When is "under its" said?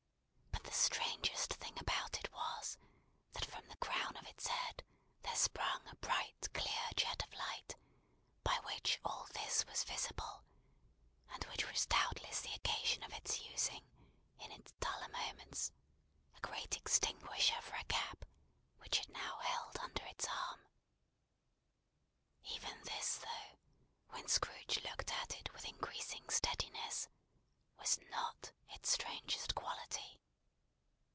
19.79-20.25